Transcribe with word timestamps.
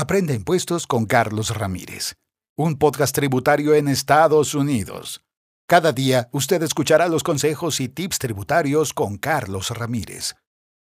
Aprende 0.00 0.32
impuestos 0.32 0.86
con 0.86 1.04
Carlos 1.04 1.54
Ramírez, 1.54 2.14
un 2.56 2.78
podcast 2.78 3.14
tributario 3.14 3.74
en 3.74 3.86
Estados 3.86 4.54
Unidos. 4.54 5.20
Cada 5.68 5.92
día 5.92 6.30
usted 6.32 6.62
escuchará 6.62 7.06
los 7.06 7.22
consejos 7.22 7.80
y 7.80 7.90
tips 7.90 8.18
tributarios 8.18 8.94
con 8.94 9.18
Carlos 9.18 9.68
Ramírez. 9.68 10.36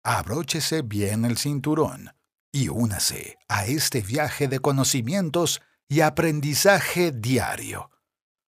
Abróchese 0.05 0.83
bien 0.83 1.25
el 1.25 1.37
cinturón 1.37 2.13
y 2.53 2.69
únase 2.69 3.39
a 3.49 3.67
este 3.67 4.03
viaje 4.03 4.47
de 4.47 4.61
conocimientos 4.61 5.63
y 5.89 6.03
aprendizaje 6.03 7.11
diario. 7.11 7.91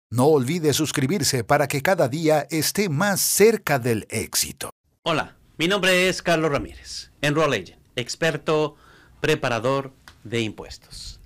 No 0.08 0.26
olvide 0.26 0.72
suscribirse 0.72 1.42
para 1.42 1.66
que 1.66 1.82
cada 1.82 2.06
día 2.06 2.46
esté 2.48 2.88
más 2.88 3.20
cerca 3.20 3.80
del 3.80 4.06
éxito. 4.08 4.70
Hola, 5.02 5.36
mi 5.58 5.66
nombre 5.66 6.08
es 6.08 6.22
Carlos 6.22 6.52
Ramírez, 6.52 7.10
Enroll 7.22 7.54
Agent, 7.54 7.80
experto 7.96 8.76
preparador 9.20 9.92
de 10.24 10.40
impuestos. 10.40 11.20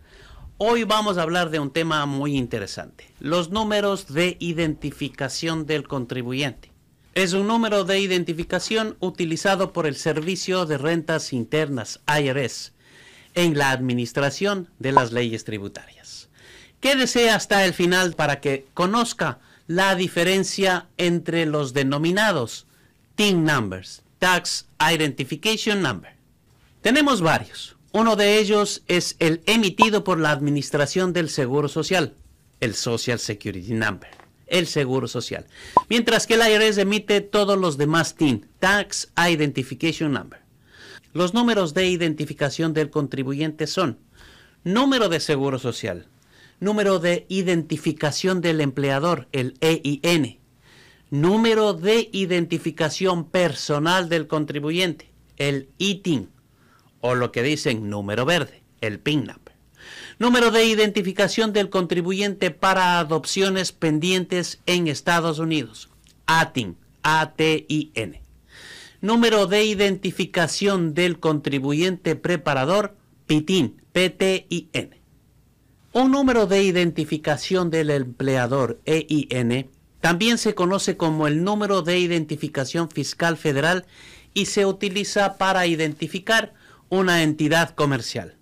Hoy 0.57 0.85
vamos 0.85 1.19
a 1.19 1.23
hablar 1.23 1.51
de 1.51 1.59
un 1.59 1.71
tema 1.71 2.07
muy 2.07 2.37
interesante, 2.37 3.11
los 3.19 3.51
números 3.51 4.13
de 4.13 4.37
identificación 4.39 5.67
del 5.67 5.89
contribuyente. 5.89 6.71
Es 7.15 7.33
un 7.33 7.47
número 7.47 7.85
de 7.85 7.99
identificación 7.99 8.97
utilizado 9.01 9.73
por 9.73 9.87
el 9.87 9.97
Servicio 9.97 10.67
de 10.67 10.79
Rentas 10.79 11.33
Internas, 11.33 12.01
IRS, 12.09 12.73
en 13.35 13.59
la 13.59 13.71
administración 13.71 14.71
de 14.79 14.93
las 14.93 15.13
leyes 15.13 15.45
tributarias. 15.45 16.29
Quédese 16.81 17.31
hasta 17.31 17.65
el 17.65 17.75
final 17.75 18.15
para 18.15 18.41
que 18.41 18.67
conozca 18.75 19.39
la 19.67 19.95
diferencia 19.95 20.87
entre 20.99 21.47
los 21.47 21.73
denominados 21.73 22.67
TIN 23.15 23.45
numbers, 23.45 24.03
Tax 24.19 24.67
Identification 24.81 25.83
Number. 25.83 26.15
Tenemos 26.83 27.21
varios. 27.21 27.77
Uno 27.97 28.17
de 28.17 28.41
ellos 28.41 28.83
es 28.89 29.15
el 29.21 29.41
emitido 29.47 30.03
por 30.03 30.19
la 30.19 30.33
Administración 30.33 31.13
del 31.13 31.29
Seguro 31.31 31.69
Social, 31.69 32.15
el 32.59 32.75
Social 32.75 33.21
Security 33.21 33.73
Number, 33.73 34.11
el 34.49 34.67
Seguro 34.67 35.07
Social. 35.07 35.47
Mientras 35.89 36.27
que 36.27 36.35
el 36.35 36.41
IRS 36.41 36.79
emite 36.79 37.21
todos 37.21 37.57
los 37.57 37.79
demás 37.79 38.17
TIN, 38.17 38.49
Tax 38.59 39.13
Identification 39.17 40.13
Number. 40.13 40.41
Los 41.13 41.35
números 41.35 41.73
de 41.73 41.87
identificación 41.87 42.75
del 42.75 42.91
contribuyente 42.91 43.69
son 43.69 44.01
número 44.65 45.09
de 45.09 45.21
Seguro 45.21 45.61
Social, 45.61 46.09
número 46.59 46.99
de 46.99 47.27
identificación 47.29 48.41
del 48.41 48.61
empleador, 48.61 49.29
el 49.31 49.55
EIN, 49.61 50.41
número 51.11 51.75
de 51.75 52.09
identificación 52.11 53.31
personal 53.31 54.09
del 54.09 54.27
contribuyente, 54.27 55.13
el 55.37 55.69
ITIN, 55.79 56.34
o 57.07 57.15
lo 57.15 57.33
que 57.33 57.43
dicen 57.43 57.91
número 57.91 58.25
verde, 58.25 58.63
el 58.81 58.99
PIN 58.99 59.25
number. 59.27 59.55
Número 60.19 60.51
de 60.51 60.65
identificación 60.65 61.53
del 61.53 61.69
contribuyente 61.69 62.51
para 62.51 62.99
adopciones 62.99 63.73
pendientes 63.73 64.61
en 64.65 64.89
Estados 64.89 65.39
Unidos, 65.39 65.91
ATIN, 66.25 66.79
A-T-I-N. 67.03 68.23
Número 69.03 69.47
de 69.47 69.65
identificación 69.65 70.95
del 70.95 71.21
contribuyente 71.21 72.17
preparador, 72.17 72.97
PITIN, 73.27 73.83
P-T-I-N. 73.93 74.99
Un 75.93 76.11
número 76.11 76.47
de 76.47 76.63
identificación 76.63 77.69
del 77.69 77.91
empleador, 77.91 78.81
EIN, 78.87 79.69
también 80.01 80.39
se 80.39 80.55
conoce 80.55 80.97
como 80.97 81.27
el 81.27 81.45
número 81.45 81.83
de 81.83 81.99
identificación 81.99 82.89
fiscal 82.89 83.37
federal 83.37 83.85
y 84.33 84.47
se 84.47 84.65
utiliza 84.65 85.37
para 85.37 85.67
identificar 85.67 86.55
una 86.95 87.23
entidad 87.23 87.75
comercial. 87.75 88.37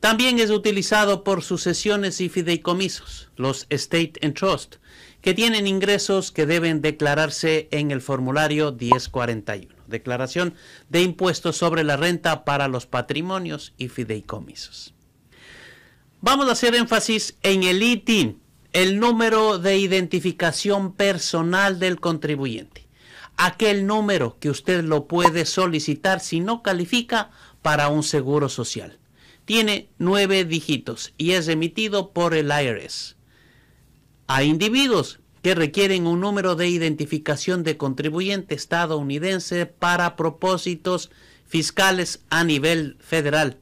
También 0.00 0.38
es 0.38 0.50
utilizado 0.50 1.24
por 1.24 1.42
sucesiones 1.42 2.20
y 2.20 2.28
fideicomisos, 2.28 3.30
los 3.36 3.66
State 3.70 4.14
and 4.22 4.34
Trust, 4.34 4.76
que 5.22 5.32
tienen 5.32 5.66
ingresos 5.66 6.30
que 6.30 6.44
deben 6.44 6.82
declararse 6.82 7.68
en 7.70 7.90
el 7.90 8.02
formulario 8.02 8.72
1041, 8.72 9.74
declaración 9.86 10.52
de 10.90 11.00
impuestos 11.00 11.56
sobre 11.56 11.82
la 11.84 11.96
renta 11.96 12.44
para 12.44 12.68
los 12.68 12.84
patrimonios 12.84 13.72
y 13.78 13.88
fideicomisos. 13.88 14.92
Vamos 16.20 16.48
a 16.48 16.52
hacer 16.52 16.74
énfasis 16.74 17.38
en 17.42 17.62
el 17.62 17.82
ITIN, 17.82 18.42
el 18.74 19.00
número 19.00 19.58
de 19.58 19.78
identificación 19.78 20.92
personal 20.92 21.78
del 21.78 22.00
contribuyente, 22.00 22.86
aquel 23.38 23.86
número 23.86 24.36
que 24.38 24.50
usted 24.50 24.84
lo 24.84 25.06
puede 25.06 25.46
solicitar 25.46 26.20
si 26.20 26.40
no 26.40 26.62
califica 26.62 27.30
para 27.64 27.88
un 27.88 28.02
seguro 28.02 28.50
social. 28.50 28.98
Tiene 29.46 29.88
nueve 29.96 30.44
dígitos 30.44 31.14
y 31.16 31.30
es 31.30 31.48
emitido 31.48 32.10
por 32.10 32.34
el 32.34 32.52
IRS. 32.52 33.16
Hay 34.26 34.50
individuos 34.50 35.20
que 35.40 35.54
requieren 35.54 36.06
un 36.06 36.20
número 36.20 36.56
de 36.56 36.68
identificación 36.68 37.62
de 37.62 37.78
contribuyente 37.78 38.54
estadounidense 38.54 39.64
para 39.64 40.14
propósitos 40.14 41.10
fiscales 41.46 42.22
a 42.28 42.44
nivel 42.44 42.98
federal, 43.00 43.56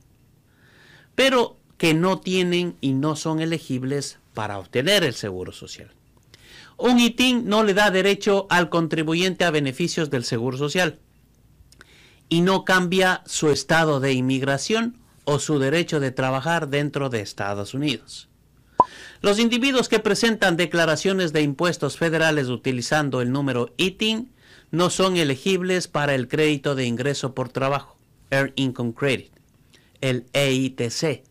pero 1.14 1.56
que 1.78 1.94
no 1.94 2.18
tienen 2.18 2.76
y 2.80 2.94
no 2.94 3.14
son 3.14 3.38
elegibles 3.38 4.18
para 4.34 4.58
obtener 4.58 5.04
el 5.04 5.14
seguro 5.14 5.52
social. 5.52 5.92
Un 6.76 6.98
ITIN 6.98 7.46
no 7.46 7.62
le 7.62 7.72
da 7.72 7.92
derecho 7.92 8.48
al 8.50 8.68
contribuyente 8.68 9.44
a 9.44 9.52
beneficios 9.52 10.10
del 10.10 10.24
seguro 10.24 10.58
social 10.58 10.98
y 12.32 12.40
no 12.40 12.64
cambia 12.64 13.20
su 13.26 13.50
estado 13.50 14.00
de 14.00 14.14
inmigración 14.14 14.96
o 15.24 15.38
su 15.38 15.58
derecho 15.58 16.00
de 16.00 16.12
trabajar 16.12 16.68
dentro 16.68 17.10
de 17.10 17.20
Estados 17.20 17.74
Unidos. 17.74 18.30
Los 19.20 19.38
individuos 19.38 19.90
que 19.90 19.98
presentan 19.98 20.56
declaraciones 20.56 21.34
de 21.34 21.42
impuestos 21.42 21.98
federales 21.98 22.48
utilizando 22.48 23.20
el 23.20 23.32
número 23.32 23.74
ITIN 23.76 24.32
no 24.70 24.88
son 24.88 25.18
elegibles 25.18 25.88
para 25.88 26.14
el 26.14 26.26
crédito 26.26 26.74
de 26.74 26.86
ingreso 26.86 27.34
por 27.34 27.50
trabajo, 27.50 27.98
Earned 28.30 28.54
Income 28.56 28.94
Credit, 28.94 29.32
el 30.00 30.24
EITC. 30.32 31.24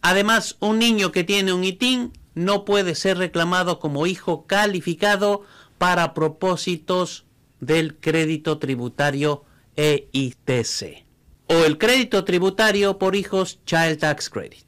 Además, 0.00 0.56
un 0.58 0.80
niño 0.80 1.12
que 1.12 1.22
tiene 1.22 1.52
un 1.52 1.62
ITIN 1.62 2.14
no 2.34 2.64
puede 2.64 2.96
ser 2.96 3.16
reclamado 3.16 3.78
como 3.78 4.08
hijo 4.08 4.44
calificado 4.48 5.44
para 5.78 6.14
propósitos 6.14 7.26
del 7.60 7.94
crédito 7.94 8.58
tributario 8.58 9.44
EITC 9.76 11.06
o 11.46 11.64
el 11.64 11.78
crédito 11.78 12.24
tributario 12.24 12.98
por 12.98 13.16
hijos 13.16 13.60
Child 13.64 13.98
Tax 13.98 14.28
Credit. 14.28 14.66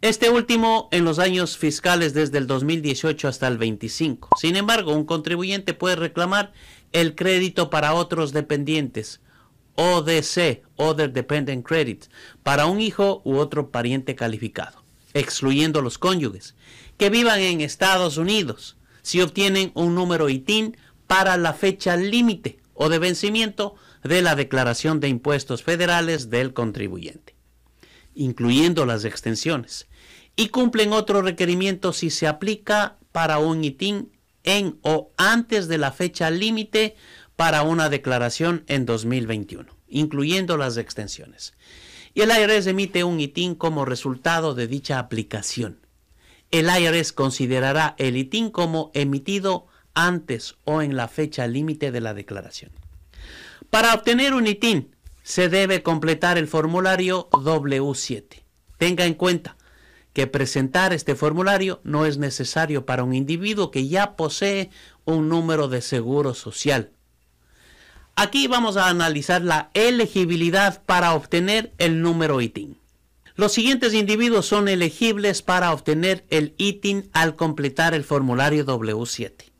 Este 0.00 0.30
último 0.30 0.88
en 0.90 1.04
los 1.04 1.20
años 1.20 1.56
fiscales 1.56 2.12
desde 2.12 2.38
el 2.38 2.48
2018 2.48 3.28
hasta 3.28 3.46
el 3.46 3.56
25. 3.56 4.30
Sin 4.36 4.56
embargo, 4.56 4.92
un 4.92 5.04
contribuyente 5.04 5.74
puede 5.74 5.96
reclamar 5.96 6.52
el 6.92 7.14
crédito 7.14 7.70
para 7.70 7.94
otros 7.94 8.32
dependientes, 8.32 9.20
ODC, 9.76 10.62
Other 10.74 11.12
Dependent 11.12 11.64
Credit, 11.64 12.06
para 12.42 12.66
un 12.66 12.80
hijo 12.80 13.22
u 13.24 13.36
otro 13.36 13.70
pariente 13.70 14.16
calificado, 14.16 14.84
excluyendo 15.14 15.82
los 15.82 15.98
cónyuges, 15.98 16.56
que 16.98 17.10
vivan 17.10 17.40
en 17.40 17.60
Estados 17.60 18.16
Unidos, 18.16 18.76
si 19.02 19.20
obtienen 19.20 19.70
un 19.74 19.94
número 19.94 20.28
ITIN 20.28 20.76
para 21.06 21.36
la 21.36 21.52
fecha 21.52 21.96
límite 21.96 22.58
o 22.76 22.88
de 22.88 22.98
vencimiento 22.98 23.74
de 24.04 24.22
la 24.22 24.36
declaración 24.36 25.00
de 25.00 25.08
impuestos 25.08 25.62
federales 25.62 26.30
del 26.30 26.52
contribuyente, 26.52 27.34
incluyendo 28.14 28.86
las 28.86 29.04
extensiones, 29.04 29.88
y 30.36 30.48
cumplen 30.48 30.92
otro 30.92 31.22
requerimiento 31.22 31.92
si 31.92 32.10
se 32.10 32.26
aplica 32.28 32.98
para 33.10 33.38
un 33.38 33.64
ITIN 33.64 34.12
en 34.44 34.78
o 34.82 35.12
antes 35.16 35.66
de 35.66 35.78
la 35.78 35.90
fecha 35.90 36.30
límite 36.30 36.94
para 37.34 37.62
una 37.62 37.88
declaración 37.88 38.64
en 38.68 38.86
2021, 38.86 39.66
incluyendo 39.88 40.56
las 40.56 40.76
extensiones. 40.76 41.54
Y 42.14 42.20
el 42.22 42.30
IRS 42.30 42.66
emite 42.66 43.04
un 43.04 43.20
ITIN 43.20 43.54
como 43.54 43.84
resultado 43.84 44.54
de 44.54 44.66
dicha 44.66 44.98
aplicación. 44.98 45.86
El 46.50 46.68
IRS 46.68 47.12
considerará 47.12 47.94
el 47.98 48.16
ITIN 48.16 48.50
como 48.50 48.90
emitido 48.94 49.66
antes 49.96 50.54
o 50.64 50.82
en 50.82 50.94
la 50.94 51.08
fecha 51.08 51.48
límite 51.48 51.90
de 51.90 52.00
la 52.00 52.14
declaración. 52.14 52.70
Para 53.70 53.94
obtener 53.94 54.34
un 54.34 54.46
ITIN 54.46 54.94
se 55.24 55.48
debe 55.48 55.82
completar 55.82 56.38
el 56.38 56.46
formulario 56.46 57.28
W7. 57.30 58.44
Tenga 58.78 59.06
en 59.06 59.14
cuenta 59.14 59.56
que 60.12 60.28
presentar 60.28 60.92
este 60.92 61.16
formulario 61.16 61.80
no 61.82 62.06
es 62.06 62.16
necesario 62.18 62.86
para 62.86 63.02
un 63.02 63.12
individuo 63.12 63.70
que 63.70 63.88
ya 63.88 64.14
posee 64.14 64.70
un 65.04 65.28
número 65.28 65.66
de 65.68 65.82
seguro 65.82 66.32
social. 66.34 66.92
Aquí 68.14 68.46
vamos 68.46 68.76
a 68.76 68.88
analizar 68.88 69.42
la 69.42 69.70
elegibilidad 69.74 70.82
para 70.84 71.12
obtener 71.14 71.74
el 71.78 72.00
número 72.00 72.40
ITIN. 72.40 72.78
Los 73.34 73.52
siguientes 73.52 73.92
individuos 73.92 74.46
son 74.46 74.68
elegibles 74.68 75.42
para 75.42 75.72
obtener 75.72 76.24
el 76.30 76.54
ITIN 76.56 77.10
al 77.12 77.36
completar 77.36 77.92
el 77.92 78.04
formulario 78.04 78.64
W7. 78.64 79.55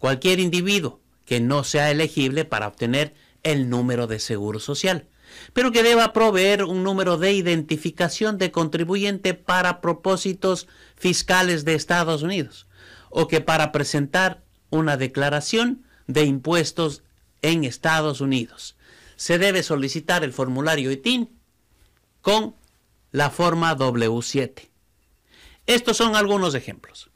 Cualquier 0.00 0.40
individuo 0.40 0.98
que 1.24 1.38
no 1.38 1.62
sea 1.62 1.92
elegible 1.92 2.44
para 2.44 2.66
obtener 2.66 3.14
el 3.44 3.70
número 3.70 4.08
de 4.08 4.18
seguro 4.18 4.58
social. 4.58 5.06
pero 5.52 5.70
que 5.72 5.82
deba 5.82 6.12
proveer 6.12 6.64
un 6.64 6.82
número 6.82 7.16
de 7.16 7.32
identificación 7.32 8.38
de 8.38 8.50
contribuyente 8.50 9.34
para 9.34 9.80
propósitos 9.80 10.66
fiscales 10.96 11.64
de 11.64 11.74
Estados 11.74 12.22
Unidos, 12.22 12.66
o 13.10 13.28
que 13.28 13.40
para 13.40 13.70
presentar 13.70 14.42
una 14.70 14.96
declaración 14.96 15.84
de 16.06 16.24
impuestos 16.24 17.02
en 17.42 17.64
Estados 17.64 18.20
Unidos. 18.20 18.76
Se 19.16 19.38
debe 19.38 19.62
solicitar 19.62 20.24
el 20.24 20.32
formulario 20.32 20.90
ITIN 20.90 21.30
con 22.20 22.54
la 23.12 23.30
forma 23.30 23.76
W7. 23.76 24.68
Estos 25.66 25.96
son 25.96 26.16
algunos 26.16 26.54
ejemplos. 26.54 27.09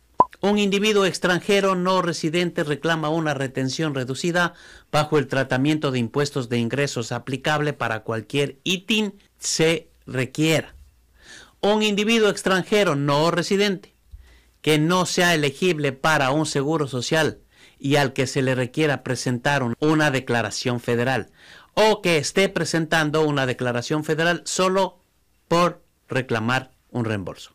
Un 0.44 0.58
individuo 0.58 1.06
extranjero 1.06 1.75
no 1.75 2.02
residente 2.02 2.64
reclama 2.64 3.08
una 3.08 3.32
retención 3.32 3.94
reducida 3.94 4.52
bajo 4.93 5.17
el 5.17 5.26
tratamiento 5.26 5.91
de 5.91 5.99
impuestos 5.99 6.50
de 6.50 6.58
ingresos 6.58 7.12
aplicable 7.12 7.73
para 7.73 8.02
cualquier 8.02 8.58
ITIN 8.62 9.14
se 9.38 9.88
requiera. 10.06 10.75
Un 11.62 11.82
individuo 11.82 12.29
extranjero 12.29 12.94
no 12.94 13.31
residente 13.31 13.94
que 14.61 14.79
no 14.79 15.06
sea 15.06 15.32
elegible 15.32 15.93
para 15.93 16.31
un 16.31 16.44
seguro 16.44 16.88
social 16.88 17.41
y 17.79 17.96
al 17.96 18.12
que 18.12 18.26
se 18.26 18.43
le 18.43 18.55
requiera 18.55 19.02
presentar 19.02 19.62
una 19.79 20.11
declaración 20.11 20.79
federal 20.79 21.31
o 21.73 22.02
que 22.02 22.19
esté 22.19 22.50
presentando 22.50 23.23
una 23.23 23.46
declaración 23.46 24.05
federal 24.05 24.43
solo 24.44 25.00
por 25.49 25.82
reclamar 26.06 26.73
un 26.91 27.06
reembolso. 27.06 27.55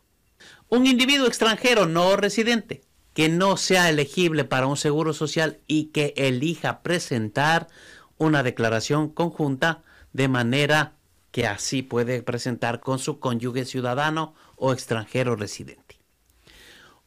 Un 0.72 0.86
individuo 0.86 1.26
extranjero 1.26 1.86
no 1.86 2.14
residente 2.14 2.82
que 3.12 3.28
no 3.28 3.56
sea 3.56 3.88
elegible 3.88 4.44
para 4.44 4.68
un 4.68 4.76
seguro 4.76 5.12
social 5.12 5.58
y 5.66 5.86
que 5.86 6.14
elija 6.16 6.82
presentar 6.82 7.66
una 8.18 8.44
declaración 8.44 9.08
conjunta 9.08 9.82
de 10.12 10.28
manera 10.28 10.92
que 11.32 11.48
así 11.48 11.82
puede 11.82 12.22
presentar 12.22 12.78
con 12.78 13.00
su 13.00 13.18
cónyuge 13.18 13.64
ciudadano 13.64 14.36
o 14.54 14.72
extranjero 14.72 15.34
residente. 15.34 15.98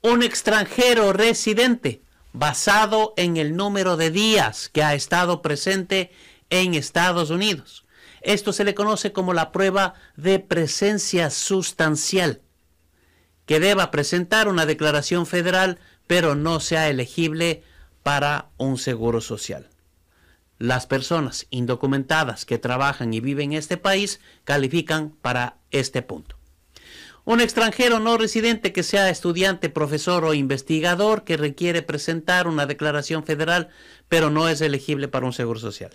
Un 0.01 0.23
extranjero 0.23 1.13
residente 1.13 2.01
basado 2.33 3.13
en 3.15 3.37
el 3.37 3.55
número 3.55 3.95
de 3.95 4.11
días 4.11 4.67
que 4.67 4.83
ha 4.83 4.93
estado 4.93 5.41
presente 5.41 6.11
en 6.49 6.73
Estados 6.73 7.29
Unidos. 7.29 7.85
Esto 8.19 8.51
se 8.51 8.65
le 8.65 8.75
conoce 8.75 9.13
como 9.13 9.33
la 9.33 9.53
prueba 9.53 9.93
de 10.17 10.39
presencia 10.39 11.29
sustancial 11.29 12.41
que 13.45 13.59
deba 13.59 13.91
presentar 13.91 14.47
una 14.47 14.65
declaración 14.65 15.25
federal, 15.25 15.79
pero 16.07 16.35
no 16.35 16.59
sea 16.59 16.89
elegible 16.89 17.63
para 18.03 18.49
un 18.57 18.77
seguro 18.77 19.21
social. 19.21 19.69
Las 20.59 20.85
personas 20.85 21.47
indocumentadas 21.49 22.45
que 22.45 22.57
trabajan 22.57 23.13
y 23.13 23.19
viven 23.19 23.51
en 23.51 23.59
este 23.59 23.77
país 23.77 24.19
califican 24.43 25.09
para 25.09 25.57
este 25.71 26.01
punto. 26.01 26.37
Un 27.25 27.39
extranjero 27.39 27.99
no 27.99 28.17
residente 28.17 28.73
que 28.73 28.83
sea 28.83 29.09
estudiante, 29.09 29.69
profesor 29.69 30.25
o 30.25 30.33
investigador 30.33 31.23
que 31.23 31.37
requiere 31.37 31.81
presentar 31.81 32.47
una 32.47 32.65
declaración 32.65 33.23
federal, 33.23 33.69
pero 34.09 34.29
no 34.29 34.49
es 34.49 34.59
elegible 34.59 35.07
para 35.07 35.25
un 35.25 35.31
seguro 35.31 35.59
social. 35.59 35.91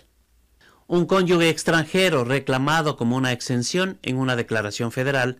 Un 0.87 1.05
cónyuge 1.05 1.49
extranjero 1.49 2.23
reclamado 2.23 2.97
como 2.97 3.15
una 3.15 3.31
exención 3.31 3.99
en 4.01 4.17
una 4.17 4.35
declaración 4.35 4.91
federal 4.91 5.39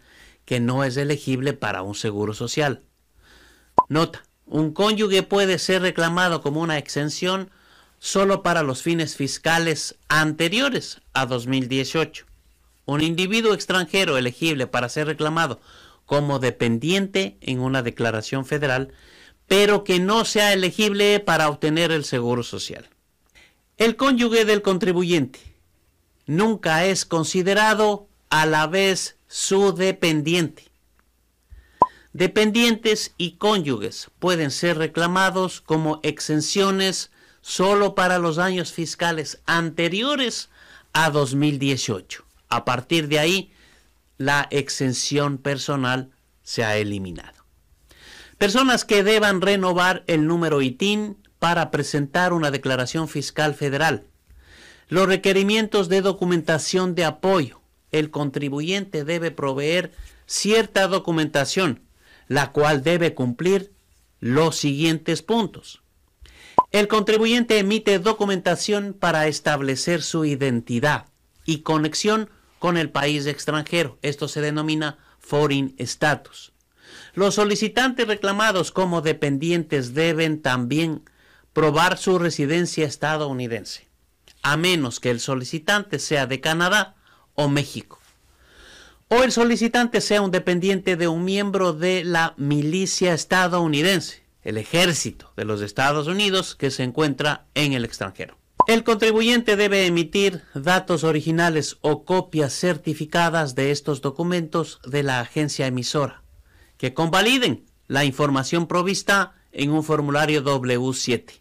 que 0.49 0.59
no 0.59 0.83
es 0.83 0.97
elegible 0.97 1.53
para 1.53 1.83
un 1.83 1.93
seguro 1.93 2.33
social. 2.33 2.81
Nota, 3.87 4.23
un 4.47 4.73
cónyuge 4.73 5.21
puede 5.21 5.59
ser 5.59 5.83
reclamado 5.83 6.41
como 6.41 6.59
una 6.61 6.79
exención 6.79 7.51
solo 7.99 8.41
para 8.41 8.63
los 8.63 8.81
fines 8.81 9.15
fiscales 9.15 9.99
anteriores 10.07 11.01
a 11.13 11.27
2018. 11.27 12.25
Un 12.85 13.01
individuo 13.01 13.53
extranjero 13.53 14.17
elegible 14.17 14.65
para 14.65 14.89
ser 14.89 15.05
reclamado 15.05 15.61
como 16.07 16.39
dependiente 16.39 17.37
en 17.41 17.59
una 17.59 17.83
declaración 17.83 18.43
federal, 18.43 18.91
pero 19.47 19.83
que 19.83 19.99
no 19.99 20.25
sea 20.25 20.51
elegible 20.51 21.19
para 21.19 21.47
obtener 21.47 21.91
el 21.91 22.05
seguro 22.05 22.41
social. 22.41 22.89
El 23.77 23.97
cónyuge 23.97 24.45
del 24.45 24.63
contribuyente 24.63 25.41
nunca 26.25 26.85
es 26.85 27.05
considerado 27.05 28.07
a 28.31 28.47
la 28.47 28.65
vez 28.65 29.18
su 29.29 29.73
dependiente. 29.73 30.65
Dependientes 32.13 33.13
y 33.15 33.33
cónyuges 33.33 34.09
pueden 34.17 34.49
ser 34.49 34.79
reclamados 34.79 35.61
como 35.61 35.99
exenciones 36.01 37.11
solo 37.41 37.93
para 37.93 38.17
los 38.17 38.39
años 38.39 38.73
fiscales 38.73 39.39
anteriores 39.45 40.49
a 40.93 41.11
2018. 41.11 42.25
A 42.49 42.65
partir 42.65 43.07
de 43.07 43.19
ahí, 43.19 43.51
la 44.17 44.47
exención 44.49 45.37
personal 45.37 46.09
se 46.41 46.65
ha 46.65 46.77
eliminado. 46.77 47.45
Personas 48.39 48.83
que 48.83 49.03
deban 49.03 49.41
renovar 49.41 50.03
el 50.07 50.25
número 50.25 50.63
ITIN 50.63 51.17
para 51.37 51.69
presentar 51.69 52.33
una 52.33 52.49
declaración 52.49 53.07
fiscal 53.07 53.53
federal. 53.53 54.07
Los 54.87 55.07
requerimientos 55.07 55.87
de 55.87 56.01
documentación 56.01 56.95
de 56.95 57.05
apoyo 57.05 57.59
el 57.91 58.11
contribuyente 58.11 59.03
debe 59.03 59.31
proveer 59.31 59.91
cierta 60.25 60.87
documentación, 60.87 61.81
la 62.27 62.51
cual 62.51 62.83
debe 62.83 63.13
cumplir 63.13 63.71
los 64.19 64.55
siguientes 64.57 65.21
puntos. 65.21 65.81
El 66.71 66.87
contribuyente 66.87 67.57
emite 67.57 67.97
documentación 67.99 68.93
para 68.93 69.27
establecer 69.27 70.01
su 70.01 70.25
identidad 70.25 71.07
y 71.45 71.59
conexión 71.59 72.29
con 72.59 72.77
el 72.77 72.91
país 72.91 73.25
extranjero. 73.25 73.97
Esto 74.01 74.27
se 74.27 74.41
denomina 74.41 74.99
foreign 75.19 75.73
status. 75.77 76.51
Los 77.13 77.35
solicitantes 77.35 78.07
reclamados 78.07 78.71
como 78.71 79.01
dependientes 79.01 79.93
deben 79.93 80.41
también 80.41 81.03
probar 81.53 81.97
su 81.97 82.19
residencia 82.19 82.85
estadounidense, 82.85 83.87
a 84.43 84.57
menos 84.57 84.99
que 84.99 85.09
el 85.09 85.19
solicitante 85.19 85.97
sea 85.97 86.27
de 86.27 86.39
Canadá 86.39 86.95
o 87.35 87.47
México. 87.47 87.99
O 89.07 89.23
el 89.23 89.31
solicitante 89.31 90.01
sea 90.01 90.21
un 90.21 90.31
dependiente 90.31 90.95
de 90.95 91.07
un 91.07 91.25
miembro 91.25 91.73
de 91.73 92.03
la 92.03 92.35
milicia 92.37 93.13
estadounidense, 93.13 94.23
el 94.43 94.57
ejército 94.57 95.33
de 95.35 95.45
los 95.45 95.61
Estados 95.61 96.07
Unidos 96.07 96.55
que 96.55 96.69
se 96.69 96.83
encuentra 96.83 97.45
en 97.55 97.73
el 97.73 97.85
extranjero. 97.85 98.37
El 98.67 98.83
contribuyente 98.83 99.55
debe 99.55 99.87
emitir 99.87 100.43
datos 100.53 101.03
originales 101.03 101.77
o 101.81 102.05
copias 102.05 102.53
certificadas 102.53 103.55
de 103.55 103.71
estos 103.71 104.01
documentos 104.01 104.79
de 104.85 105.01
la 105.01 105.21
agencia 105.21 105.65
emisora, 105.65 106.21
que 106.77 106.93
convaliden 106.93 107.65
la 107.87 108.05
información 108.05 108.67
provista 108.67 109.33
en 109.51 109.71
un 109.71 109.83
formulario 109.83 110.43
W7. 110.43 111.39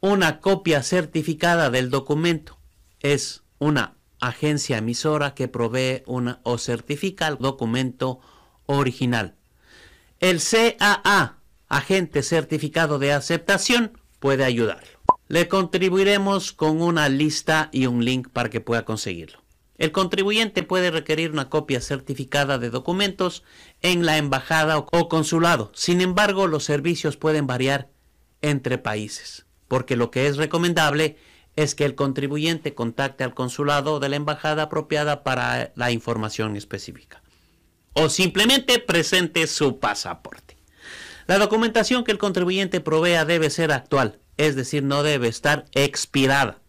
Una 0.00 0.40
copia 0.40 0.82
certificada 0.82 1.70
del 1.70 1.88
documento 1.88 2.58
es 3.00 3.42
una 3.58 3.96
agencia 4.20 4.78
emisora 4.78 5.34
que 5.34 5.48
provee 5.48 6.02
una, 6.06 6.40
o 6.42 6.58
certifica 6.58 7.28
el 7.28 7.38
documento 7.38 8.20
original. 8.66 9.34
El 10.20 10.40
CAA, 10.40 11.38
agente 11.68 12.22
certificado 12.22 12.98
de 12.98 13.12
aceptación, 13.12 14.00
puede 14.18 14.44
ayudarlo. 14.44 14.98
Le 15.28 15.48
contribuiremos 15.48 16.52
con 16.52 16.82
una 16.82 17.08
lista 17.08 17.68
y 17.72 17.86
un 17.86 18.04
link 18.04 18.28
para 18.28 18.50
que 18.50 18.60
pueda 18.60 18.84
conseguirlo. 18.84 19.42
El 19.76 19.92
contribuyente 19.92 20.64
puede 20.64 20.90
requerir 20.90 21.30
una 21.30 21.48
copia 21.48 21.80
certificada 21.80 22.58
de 22.58 22.70
documentos 22.70 23.44
en 23.80 24.04
la 24.04 24.16
embajada 24.16 24.78
o 24.78 25.08
consulado. 25.08 25.70
Sin 25.72 26.00
embargo, 26.00 26.48
los 26.48 26.64
servicios 26.64 27.16
pueden 27.16 27.46
variar 27.46 27.88
entre 28.42 28.78
países, 28.78 29.46
porque 29.68 29.94
lo 29.94 30.10
que 30.10 30.26
es 30.26 30.36
recomendable 30.36 31.16
es 31.58 31.74
que 31.74 31.84
el 31.84 31.96
contribuyente 31.96 32.76
contacte 32.76 33.24
al 33.24 33.34
consulado 33.34 33.98
de 33.98 34.08
la 34.08 34.14
embajada 34.14 34.62
apropiada 34.62 35.24
para 35.24 35.72
la 35.74 35.90
información 35.90 36.54
específica. 36.54 37.20
O 37.94 38.08
simplemente 38.08 38.78
presente 38.78 39.44
su 39.48 39.80
pasaporte. 39.80 40.56
La 41.26 41.36
documentación 41.36 42.04
que 42.04 42.12
el 42.12 42.18
contribuyente 42.18 42.80
provea 42.80 43.24
debe 43.24 43.50
ser 43.50 43.72
actual, 43.72 44.20
es 44.36 44.54
decir, 44.54 44.84
no 44.84 45.02
debe 45.02 45.26
estar 45.26 45.64
expirada. 45.72 46.60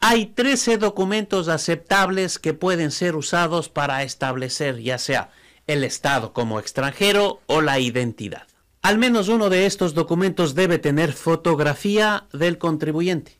Hay 0.00 0.26
13 0.26 0.76
documentos 0.76 1.48
aceptables 1.48 2.38
que 2.38 2.52
pueden 2.52 2.90
ser 2.90 3.16
usados 3.16 3.70
para 3.70 4.02
establecer 4.02 4.82
ya 4.82 4.98
sea 4.98 5.30
el 5.66 5.82
Estado 5.82 6.34
como 6.34 6.60
extranjero 6.60 7.40
o 7.46 7.62
la 7.62 7.78
identidad. 7.78 8.46
Al 8.82 8.98
menos 8.98 9.28
uno 9.28 9.48
de 9.48 9.64
estos 9.64 9.94
documentos 9.94 10.54
debe 10.54 10.78
tener 10.78 11.14
fotografía 11.14 12.26
del 12.34 12.58
contribuyente 12.58 13.39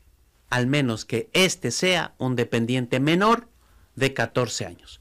al 0.50 0.66
menos 0.66 1.04
que 1.04 1.30
éste 1.32 1.70
sea 1.70 2.14
un 2.18 2.36
dependiente 2.36 3.00
menor 3.00 3.48
de 3.94 4.12
14 4.12 4.66
años. 4.66 5.00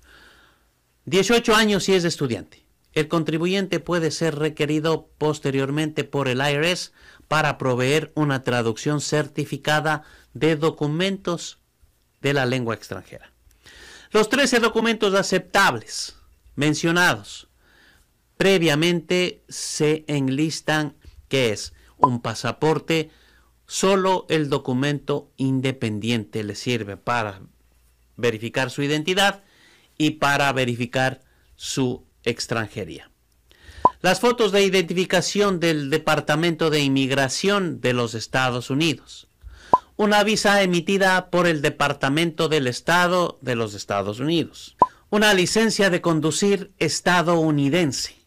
18 1.05 1.55
años 1.55 1.83
si 1.83 1.95
es 1.95 2.05
estudiante. 2.05 2.65
El 2.93 3.07
contribuyente 3.07 3.79
puede 3.79 4.11
ser 4.11 4.35
requerido 4.35 5.09
posteriormente 5.17 6.03
por 6.03 6.27
el 6.27 6.39
IRS 6.39 6.91
para 7.27 7.57
proveer 7.57 8.11
una 8.15 8.43
traducción 8.43 9.01
certificada 9.01 10.03
de 10.33 10.55
documentos 10.55 11.59
de 12.21 12.33
la 12.33 12.45
lengua 12.45 12.75
extranjera. 12.75 13.31
Los 14.11 14.29
13 14.29 14.59
documentos 14.59 15.13
aceptables 15.13 16.15
mencionados 16.55 17.47
previamente 18.37 19.43
se 19.49 20.03
enlistan 20.07 20.95
que 21.27 21.51
es 21.51 21.73
un 21.97 22.21
pasaporte, 22.21 23.11
solo 23.69 24.25
el 24.29 24.49
documento 24.49 25.29
independiente 25.38 26.43
le 26.43 26.55
sirve 26.55 26.97
para 26.97 27.41
verificar 28.17 28.71
su 28.71 28.81
identidad 28.81 29.43
y 29.95 30.11
para 30.11 30.51
verificar 30.53 31.21
su 31.55 32.03
extranjería. 32.23 33.11
Las 34.01 34.21
fotos 34.21 34.51
de 34.51 34.63
identificación 34.63 35.59
del 35.59 35.91
Departamento 35.91 36.71
de 36.71 36.79
Inmigración 36.79 37.79
de 37.79 37.93
los 37.93 38.15
Estados 38.15 38.71
Unidos. 38.71 39.27
Una 39.97 40.23
visa 40.23 40.63
emitida 40.63 41.29
por 41.29 41.45
el 41.45 41.61
Departamento 41.61 42.49
del 42.49 42.65
Estado 42.65 43.38
de 43.41 43.55
los 43.55 43.75
Estados 43.75 44.19
Unidos. 44.19 44.77
Una 45.11 45.35
licencia 45.35 45.91
de 45.91 46.01
conducir 46.01 46.71
estadounidense. 46.79 48.18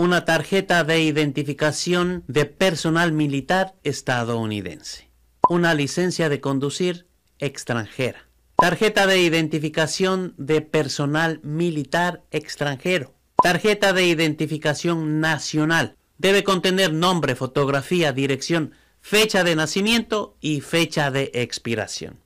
Una 0.00 0.24
tarjeta 0.24 0.84
de 0.84 1.00
identificación 1.00 2.22
de 2.28 2.44
personal 2.44 3.10
militar 3.10 3.74
estadounidense. 3.82 5.10
Una 5.48 5.74
licencia 5.74 6.28
de 6.28 6.40
conducir 6.40 7.08
extranjera. 7.40 8.28
Tarjeta 8.54 9.08
de 9.08 9.20
identificación 9.20 10.34
de 10.36 10.60
personal 10.60 11.40
militar 11.42 12.22
extranjero. 12.30 13.12
Tarjeta 13.42 13.92
de 13.92 14.06
identificación 14.06 15.18
nacional. 15.18 15.96
Debe 16.16 16.44
contener 16.44 16.92
nombre, 16.92 17.34
fotografía, 17.34 18.12
dirección, 18.12 18.74
fecha 19.00 19.42
de 19.42 19.56
nacimiento 19.56 20.36
y 20.40 20.60
fecha 20.60 21.10
de 21.10 21.32
expiración. 21.34 22.20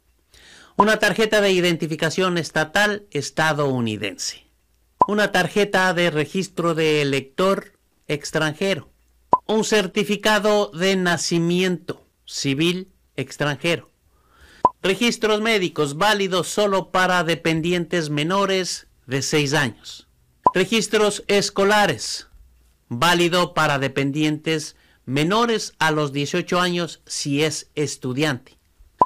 Una 0.76 0.98
tarjeta 0.98 1.40
de 1.40 1.52
identificación 1.52 2.36
estatal 2.36 3.06
estadounidense. 3.12 4.41
Una 5.08 5.32
tarjeta 5.32 5.92
de 5.94 6.10
registro 6.10 6.74
de 6.74 7.02
elector 7.02 7.72
extranjero. 8.06 8.90
Un 9.46 9.64
certificado 9.64 10.70
de 10.70 10.96
nacimiento 10.96 12.06
civil 12.24 12.92
extranjero 13.16 13.92
registros 14.82 15.40
médicos 15.40 15.96
válidos 15.96 16.48
solo 16.48 16.90
para 16.90 17.22
dependientes 17.22 18.10
menores 18.10 18.88
de 19.06 19.22
6 19.22 19.54
años. 19.54 20.08
Registros 20.54 21.24
escolares 21.28 22.28
válido 22.88 23.54
para 23.54 23.78
dependientes 23.78 24.76
menores 25.06 25.72
a 25.78 25.92
los 25.92 26.12
18 26.12 26.60
años 26.60 27.00
si 27.06 27.42
es 27.42 27.70
estudiante. 27.74 28.58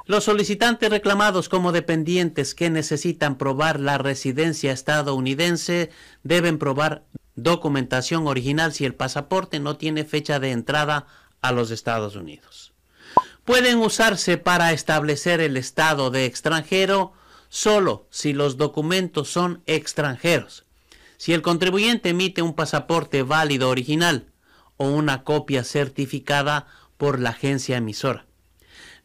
Los 0.07 0.25
solicitantes 0.25 0.89
reclamados 0.89 1.49
como 1.49 1.73
dependientes 1.73 2.55
que 2.55 2.71
necesitan 2.71 3.37
probar 3.37 3.81
la 3.81 3.99
residencia 3.99 4.73
estadounidense 4.73 5.91
deben 6.23 6.59
probar 6.59 7.05
documentación 7.35 8.27
original 8.27 8.73
si 8.73 8.85
el 8.85 8.95
pasaporte 8.95 9.61
no 9.61 9.77
tiene 9.77 10.05
fecha 10.05 10.41
de 10.41 10.53
entrada 10.53 11.07
a 11.43 11.53
los 11.53 11.71
Estados 11.71 12.17
Unidos 12.17 12.73
pueden 13.47 13.79
usarse 13.79 14.39
para 14.39 14.73
establecer 14.73 15.41
el 15.41 15.57
estado 15.57 16.11
de 16.11 16.27
extranjero 16.27 17.13
solo 17.49 18.09
si 18.11 18.35
los 18.35 18.59
documentos 18.59 19.31
son 19.31 19.63
extranjeros. 19.67 20.67
Si 21.17 21.33
el 21.33 21.43
contribuyente 21.43 22.11
emite 22.11 22.43
un 22.43 22.55
pasaporte 22.55 23.23
válido 23.23 23.71
original 23.71 24.33
o 24.77 24.89
una 24.89 25.23
copia 25.23 25.63
certificada 25.63 26.67
por 26.99 27.21
la 27.21 27.31
agencia 27.31 27.77
emisora. 27.77 28.26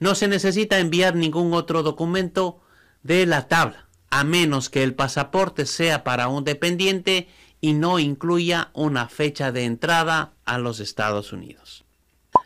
No 0.02 0.16
se 0.16 0.28
necesita 0.28 0.80
enviar 0.80 1.16
ningún 1.16 1.54
otro 1.54 1.84
documento 1.84 2.60
de 3.04 3.28
la 3.28 3.48
tabla, 3.48 3.88
a 4.10 4.24
menos 4.24 4.72
que 4.72 4.82
el 4.82 4.96
pasaporte 4.96 5.68
sea 5.68 6.04
para 6.04 6.28
un 6.28 6.44
dependiente 6.44 7.30
y 7.62 7.74
no 7.74 8.00
incluya 8.00 8.72
una 8.74 9.08
fecha 9.10 9.52
de 9.52 9.66
entrada 9.66 10.34
a 10.44 10.58
los 10.58 10.80
Estados 10.80 11.34
Unidos. 11.34 11.86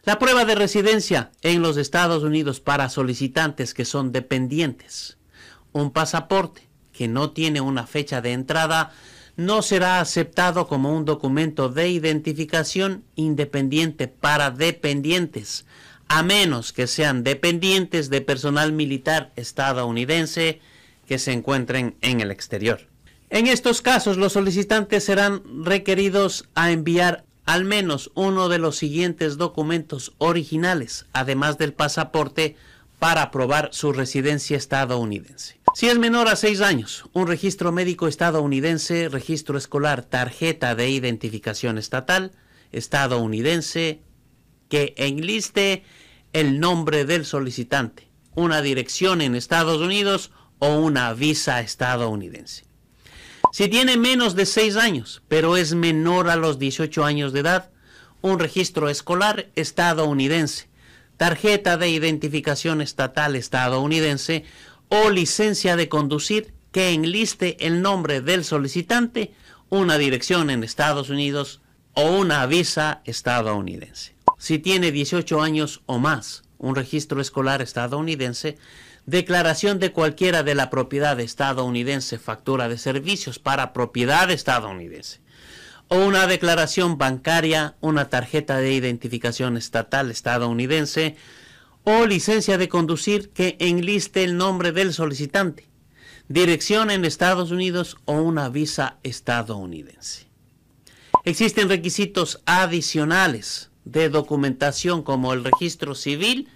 La 0.04 0.20
prueba 0.20 0.44
de 0.44 0.56
residencia 0.56 1.32
en 1.44 1.62
los 1.62 1.78
Estados 1.78 2.24
Unidos 2.24 2.60
para 2.60 2.90
solicitantes 2.90 3.74
que 3.74 3.86
son 3.86 4.12
dependientes. 4.12 5.18
Un 5.72 5.92
pasaporte 5.92 6.68
que 6.92 7.08
no 7.08 7.32
tiene 7.32 7.62
una 7.62 7.88
fecha 7.88 8.20
de 8.20 8.34
entrada 8.34 8.92
no 9.38 9.62
será 9.62 10.02
aceptado 10.02 10.68
como 10.68 10.94
un 10.94 11.06
documento 11.06 11.70
de 11.70 11.88
identificación 11.88 13.06
independiente 13.16 14.10
para 14.10 14.52
dependientes, 14.52 15.66
a 16.08 16.24
menos 16.24 16.74
que 16.74 16.88
sean 16.88 17.24
dependientes 17.24 18.10
de 18.10 18.22
personal 18.22 18.72
militar 18.72 19.32
estadounidense 19.36 20.60
que 21.08 21.20
se 21.20 21.32
encuentren 21.32 21.96
en 22.02 22.22
el 22.22 22.32
exterior. 22.32 22.88
En 23.30 23.48
estos 23.48 23.82
casos, 23.82 24.18
los 24.18 24.34
solicitantes 24.34 25.04
serán 25.04 25.44
requeridos 25.64 26.48
a 26.56 26.72
enviar 26.72 27.26
al 27.46 27.64
menos 27.64 28.12
uno 28.16 28.50
de 28.50 28.58
los 28.60 28.78
siguientes 28.78 29.38
documentos 29.38 30.14
originales, 30.18 31.06
además 31.14 31.58
del 31.58 31.74
pasaporte, 31.74 32.56
para 33.00 33.30
probar 33.30 33.70
su 33.72 33.94
residencia 33.94 34.58
estadounidense. 34.58 35.60
Si 35.76 35.88
es 35.88 36.00
menor 36.00 36.28
a 36.28 36.36
6 36.36 36.62
años, 36.62 37.06
un 37.14 37.28
registro 37.28 37.72
médico 37.72 38.08
estadounidense, 38.08 39.10
registro 39.10 39.58
escolar, 39.58 40.04
tarjeta 40.04 40.76
de 40.76 40.90
identificación 40.90 41.78
estatal 41.78 42.32
estadounidense 42.72 44.02
que 44.70 44.94
enliste 44.98 45.84
el 46.34 46.60
nombre 46.60 47.06
del 47.06 47.26
solicitante, 47.26 48.08
una 48.36 48.62
dirección 48.62 49.22
en 49.22 49.36
Estados 49.36 49.82
Unidos 49.82 50.32
o 50.60 50.76
una 50.76 51.14
visa 51.14 51.62
estadounidense. 51.62 52.66
Si 53.52 53.70
tiene 53.70 53.98
menos 53.98 54.36
de 54.36 54.46
6 54.46 54.76
años, 54.76 55.22
pero 55.28 55.56
es 55.56 55.76
menor 55.76 56.30
a 56.30 56.36
los 56.36 56.60
18 56.60 57.06
años 57.06 57.32
de 57.32 57.40
edad, 57.42 57.72
un 58.22 58.40
registro 58.40 58.90
escolar 58.90 59.50
estadounidense, 59.56 60.68
tarjeta 61.18 61.78
de 61.78 61.90
identificación 61.90 62.82
estatal 62.82 63.36
estadounidense 63.36 64.44
o 64.90 65.10
licencia 65.10 65.76
de 65.76 65.88
conducir 65.88 66.54
que 66.72 66.90
enliste 66.90 67.66
el 67.66 67.82
nombre 67.82 68.22
del 68.22 68.44
solicitante, 68.44 69.34
una 69.70 69.98
dirección 69.98 70.50
en 70.50 70.64
Estados 70.64 71.10
Unidos 71.10 71.62
o 71.96 72.12
una 72.12 72.46
visa 72.46 73.02
estadounidense. 73.06 74.16
Si 74.38 74.60
tiene 74.60 74.92
18 74.92 75.42
años 75.42 75.82
o 75.86 75.98
más, 75.98 76.44
un 76.58 76.76
registro 76.76 77.22
escolar 77.22 77.62
estadounidense, 77.62 78.58
declaración 79.06 79.80
de 79.80 79.92
cualquiera 79.92 80.44
de 80.44 80.56
la 80.56 80.70
propiedad 80.70 81.20
estadounidense, 81.20 82.20
factura 82.20 82.68
de 82.68 82.78
servicios 82.78 83.40
para 83.40 83.72
propiedad 83.72 84.30
estadounidense, 84.30 85.22
o 85.88 85.98
una 85.98 86.28
declaración 86.28 86.98
bancaria, 86.98 87.76
una 87.80 88.10
tarjeta 88.10 88.58
de 88.58 88.74
identificación 88.74 89.56
estatal 89.56 90.12
estadounidense, 90.12 91.16
o 91.84 92.06
licencia 92.06 92.58
de 92.58 92.68
conducir 92.68 93.30
que 93.30 93.56
enliste 93.60 94.24
el 94.24 94.38
nombre 94.38 94.72
del 94.72 94.92
solicitante, 94.94 95.70
dirección 96.28 96.90
en 96.90 97.06
Estados 97.06 97.52
Unidos 97.52 97.98
o 98.06 98.14
una 98.14 98.50
visa 98.50 98.98
estadounidense. 99.04 100.25
Existen 101.26 101.70
requisitos 101.70 102.42
adicionales 102.46 103.70
de 103.84 104.10
documentación 104.10 105.04
como 105.04 105.34
el 105.34 105.44
registro 105.44 105.94
civil 105.96 106.48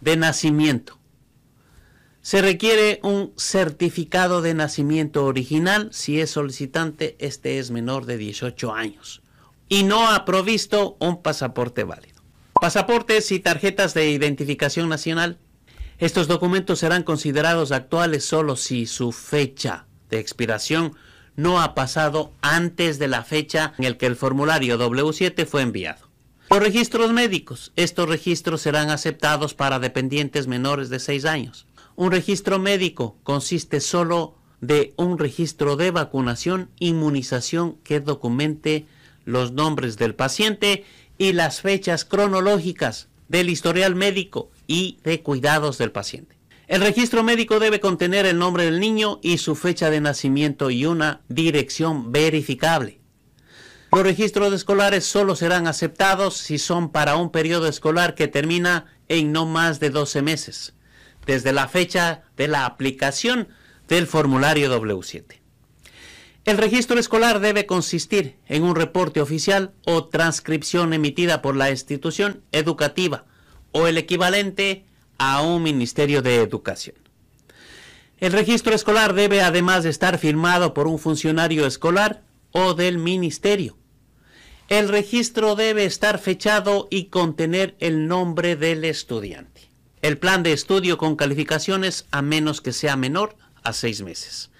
de 0.00 0.16
nacimiento, 0.16 0.98
se 2.22 2.40
requiere 2.40 3.00
un 3.02 3.32
certificado 3.36 4.42
de 4.42 4.54
nacimiento 4.54 5.24
original 5.24 5.88
si 5.92 6.20
es 6.20 6.30
solicitante, 6.30 7.16
este 7.18 7.58
es 7.58 7.72
menor 7.72 8.06
de 8.06 8.16
18 8.16 8.72
años 8.72 9.22
y 9.68 9.82
no 9.82 10.08
ha 10.08 10.24
provisto 10.24 10.96
un 11.00 11.20
pasaporte 11.20 11.82
válido. 11.82 12.22
Pasaportes 12.60 13.32
y 13.32 13.40
tarjetas 13.40 13.92
de 13.92 14.10
identificación 14.10 14.88
nacional. 14.88 15.38
Estos 15.98 16.28
documentos 16.28 16.78
serán 16.78 17.02
considerados 17.02 17.72
actuales 17.72 18.24
solo 18.24 18.54
si 18.54 18.86
su 18.86 19.10
fecha 19.10 19.86
de 20.08 20.20
expiración 20.20 20.94
no 21.36 21.60
ha 21.60 21.74
pasado 21.74 22.32
antes 22.42 22.98
de 22.98 23.08
la 23.08 23.24
fecha 23.24 23.74
en 23.78 23.84
el 23.84 23.96
que 23.96 24.06
el 24.06 24.16
formulario 24.16 24.78
W7 24.78 25.46
fue 25.46 25.62
enviado. 25.62 26.08
Los 26.50 26.60
registros 26.60 27.12
médicos. 27.12 27.72
Estos 27.76 28.08
registros 28.08 28.60
serán 28.60 28.90
aceptados 28.90 29.54
para 29.54 29.78
dependientes 29.78 30.46
menores 30.46 30.90
de 30.90 30.98
6 30.98 31.24
años. 31.24 31.66
Un 31.96 32.10
registro 32.10 32.58
médico 32.58 33.16
consiste 33.22 33.80
solo 33.80 34.34
de 34.60 34.94
un 34.96 35.18
registro 35.18 35.76
de 35.76 35.90
vacunación, 35.90 36.70
inmunización 36.78 37.76
que 37.82 38.00
documente 38.00 38.86
los 39.24 39.52
nombres 39.52 39.96
del 39.96 40.14
paciente 40.14 40.84
y 41.18 41.32
las 41.32 41.60
fechas 41.60 42.04
cronológicas 42.04 43.08
del 43.28 43.48
historial 43.48 43.94
médico 43.94 44.50
y 44.66 44.98
de 45.04 45.22
cuidados 45.22 45.78
del 45.78 45.90
paciente. 45.90 46.36
El 46.72 46.80
registro 46.80 47.22
médico 47.22 47.60
debe 47.60 47.80
contener 47.80 48.24
el 48.24 48.38
nombre 48.38 48.64
del 48.64 48.80
niño 48.80 49.20
y 49.22 49.36
su 49.36 49.56
fecha 49.56 49.90
de 49.90 50.00
nacimiento 50.00 50.70
y 50.70 50.86
una 50.86 51.20
dirección 51.28 52.12
verificable. 52.12 52.98
Los 53.92 54.02
registros 54.02 54.54
escolares 54.54 55.04
solo 55.04 55.36
serán 55.36 55.66
aceptados 55.66 56.38
si 56.38 56.56
son 56.56 56.90
para 56.90 57.16
un 57.16 57.30
periodo 57.30 57.68
escolar 57.68 58.14
que 58.14 58.26
termina 58.26 58.86
en 59.08 59.32
no 59.32 59.44
más 59.44 59.80
de 59.80 59.90
12 59.90 60.22
meses 60.22 60.72
desde 61.26 61.52
la 61.52 61.68
fecha 61.68 62.22
de 62.38 62.48
la 62.48 62.64
aplicación 62.64 63.48
del 63.86 64.06
formulario 64.06 64.74
W7. 64.74 65.42
El 66.46 66.56
registro 66.56 66.98
escolar 66.98 67.40
debe 67.40 67.66
consistir 67.66 68.38
en 68.46 68.62
un 68.62 68.76
reporte 68.76 69.20
oficial 69.20 69.74
o 69.84 70.06
transcripción 70.06 70.94
emitida 70.94 71.42
por 71.42 71.54
la 71.54 71.70
institución 71.70 72.42
educativa 72.50 73.26
o 73.72 73.86
el 73.88 73.98
equivalente 73.98 74.86
a 75.24 75.40
un 75.40 75.62
Ministerio 75.62 76.20
de 76.20 76.42
Educación. 76.42 76.96
El 78.18 78.32
registro 78.32 78.74
escolar 78.74 79.14
debe 79.14 79.40
además 79.40 79.84
estar 79.84 80.18
firmado 80.18 80.74
por 80.74 80.88
un 80.88 80.98
funcionario 80.98 81.64
escolar 81.64 82.24
o 82.50 82.74
del 82.74 82.98
ministerio. 82.98 83.78
El 84.68 84.88
registro 84.88 85.54
debe 85.54 85.84
estar 85.84 86.18
fechado 86.18 86.88
y 86.90 87.04
contener 87.04 87.76
el 87.78 88.08
nombre 88.08 88.56
del 88.56 88.84
estudiante. 88.84 89.70
El 90.00 90.18
plan 90.18 90.42
de 90.42 90.52
estudio 90.52 90.98
con 90.98 91.14
calificaciones 91.14 92.06
a 92.10 92.20
menos 92.20 92.60
que 92.60 92.72
sea 92.72 92.96
menor 92.96 93.36
a 93.62 93.72
seis 93.72 94.02
meses. 94.02 94.50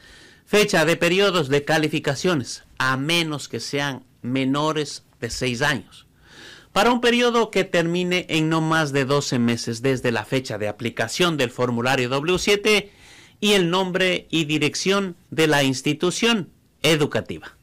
Fecha 0.46 0.84
de 0.84 0.96
periodos 0.96 1.48
de 1.48 1.64
calificaciones 1.64 2.62
a 2.78 2.96
menos 2.96 3.48
que 3.48 3.58
sean 3.58 4.04
menores 4.22 5.02
de 5.20 5.28
seis 5.28 5.60
años. 5.60 6.06
Para 6.72 6.90
un 6.90 7.00
periodo 7.00 7.50
que 7.50 7.64
termine 7.64 8.26
en 8.30 8.48
no 8.48 8.60
más 8.62 8.92
de 8.92 9.04
12 9.04 9.38
meses 9.38 9.82
desde 9.82 10.10
la 10.10 10.24
fecha 10.24 10.56
de 10.56 10.68
aplicación 10.68 11.36
del 11.36 11.50
formulario 11.50 12.08
W7 12.08 12.88
y 13.40 13.52
el 13.52 13.70
nombre 13.70 14.26
y 14.30 14.46
dirección 14.46 15.16
de 15.30 15.48
la 15.48 15.62
institución 15.64 16.48
educativa. 16.82 17.56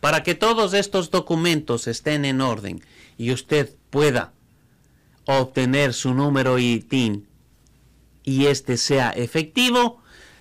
Para 0.00 0.22
que 0.22 0.34
todos 0.34 0.72
estos 0.72 1.10
documentos 1.10 1.86
estén 1.86 2.24
en 2.24 2.40
orden 2.40 2.82
y 3.18 3.32
usted 3.32 3.74
pueda 3.90 4.32
obtener 5.26 5.92
su 5.92 6.14
número 6.14 6.58
ITIN 6.58 7.26
y 8.22 8.46
este 8.46 8.76
sea 8.76 9.10
efectivo, 9.10 10.00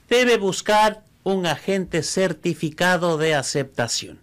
debe 0.10 0.38
buscar 0.38 1.04
un 1.24 1.48
agente 1.48 2.04
certificado 2.04 3.18
de 3.18 3.36
aceptación. 3.36 4.20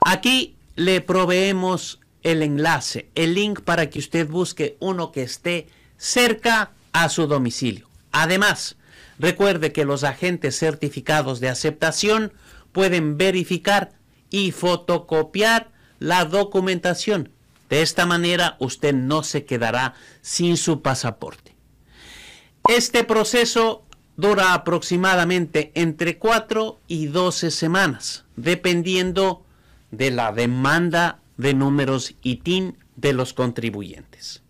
Aquí 0.00 0.56
le 0.76 1.00
proveemos 1.00 2.00
el 2.26 2.42
enlace, 2.42 3.08
el 3.14 3.34
link 3.34 3.60
para 3.60 3.88
que 3.88 4.00
usted 4.00 4.26
busque 4.26 4.76
uno 4.80 5.12
que 5.12 5.22
esté 5.22 5.68
cerca 5.96 6.72
a 6.92 7.08
su 7.08 7.28
domicilio. 7.28 7.88
Además, 8.10 8.76
recuerde 9.20 9.72
que 9.72 9.84
los 9.84 10.02
agentes 10.02 10.58
certificados 10.58 11.38
de 11.38 11.48
aceptación 11.48 12.32
pueden 12.72 13.16
verificar 13.16 13.92
y 14.28 14.50
fotocopiar 14.50 15.70
la 16.00 16.24
documentación. 16.24 17.30
De 17.70 17.82
esta 17.82 18.06
manera 18.06 18.56
usted 18.58 18.92
no 18.92 19.22
se 19.22 19.44
quedará 19.44 19.94
sin 20.20 20.56
su 20.56 20.82
pasaporte. 20.82 21.54
Este 22.68 23.04
proceso 23.04 23.84
dura 24.16 24.52
aproximadamente 24.52 25.70
entre 25.76 26.18
4 26.18 26.80
y 26.88 27.06
12 27.06 27.52
semanas, 27.52 28.24
dependiendo 28.34 29.44
de 29.92 30.10
la 30.10 30.32
demanda 30.32 31.20
de 31.36 31.54
números 31.54 32.14
ITIN 32.22 32.76
de 32.96 33.12
los 33.12 33.32
contribuyentes. 33.32 34.42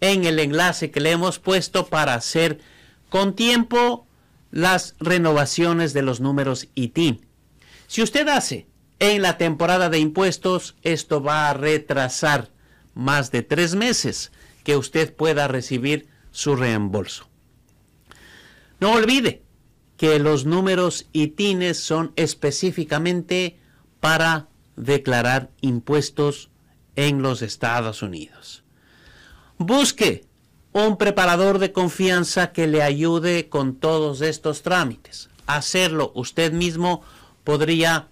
En 0.00 0.24
el 0.24 0.38
enlace 0.38 0.90
que 0.90 1.00
le 1.00 1.12
hemos 1.12 1.38
puesto 1.38 1.86
para 1.86 2.14
hacer 2.14 2.60
con 3.08 3.34
tiempo 3.34 4.06
las 4.50 4.94
renovaciones 4.98 5.92
de 5.92 6.02
los 6.02 6.20
números 6.20 6.68
ITIN. 6.74 7.26
Si 7.86 8.02
usted 8.02 8.28
hace 8.28 8.66
en 8.98 9.22
la 9.22 9.38
temporada 9.38 9.88
de 9.90 9.98
impuestos, 9.98 10.76
esto 10.82 11.22
va 11.22 11.50
a 11.50 11.54
retrasar 11.54 12.50
más 12.94 13.30
de 13.30 13.42
tres 13.42 13.74
meses 13.74 14.32
que 14.64 14.76
usted 14.76 15.14
pueda 15.14 15.48
recibir 15.48 16.08
su 16.30 16.56
reembolso. 16.56 17.28
No 18.80 18.92
olvide 18.92 19.42
que 19.96 20.18
los 20.18 20.46
números 20.46 21.06
ITINES 21.12 21.78
son 21.78 22.12
específicamente 22.16 23.58
para 24.00 24.48
declarar 24.82 25.50
impuestos 25.60 26.50
en 26.96 27.22
los 27.22 27.42
Estados 27.42 28.02
Unidos. 28.02 28.64
Busque 29.58 30.24
un 30.72 30.96
preparador 30.96 31.58
de 31.58 31.72
confianza 31.72 32.52
que 32.52 32.66
le 32.66 32.82
ayude 32.82 33.48
con 33.48 33.76
todos 33.76 34.20
estos 34.20 34.62
trámites. 34.62 35.28
Hacerlo 35.46 36.12
usted 36.14 36.52
mismo 36.52 37.02
podría 37.44 38.08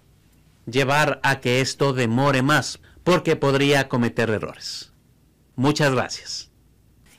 llevar 0.66 1.20
a 1.22 1.40
que 1.40 1.60
esto 1.60 1.92
demore 1.92 2.42
más, 2.42 2.80
porque 3.02 3.36
podría 3.36 3.88
cometer 3.88 4.30
errores. 4.30 4.92
Muchas 5.56 5.92
gracias. 5.92 6.50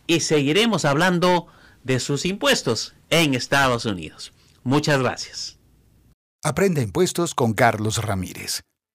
Y 0.08 0.22
seguiremos 0.22 0.86
hablando 0.86 1.48
de 1.84 2.00
sus 2.00 2.26
impuestos 2.26 2.94
en 3.10 3.34
Estados 3.34 3.86
Unidos. 3.86 4.32
Muchas 4.64 5.00
gracias. 5.00 5.58
Aprende 6.44 6.82
impuestos 6.82 7.36
con 7.36 7.54
Carlos 7.54 7.98
Ramírez 7.98 8.62